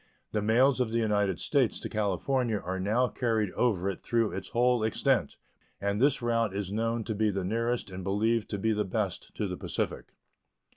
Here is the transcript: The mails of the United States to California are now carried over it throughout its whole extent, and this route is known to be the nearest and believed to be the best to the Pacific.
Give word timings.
The 0.31 0.41
mails 0.41 0.79
of 0.79 0.89
the 0.89 0.97
United 0.97 1.39
States 1.39 1.79
to 1.79 1.87
California 1.87 2.57
are 2.57 2.79
now 2.79 3.07
carried 3.07 3.51
over 3.51 3.87
it 3.87 4.01
throughout 4.01 4.33
its 4.35 4.49
whole 4.49 4.83
extent, 4.83 5.37
and 5.79 6.01
this 6.01 6.23
route 6.23 6.55
is 6.55 6.71
known 6.73 7.03
to 7.03 7.13
be 7.13 7.29
the 7.29 7.43
nearest 7.45 7.91
and 7.91 8.03
believed 8.03 8.49
to 8.49 8.57
be 8.57 8.71
the 8.73 8.83
best 8.83 9.29
to 9.35 9.47
the 9.47 9.57
Pacific. 9.57 10.05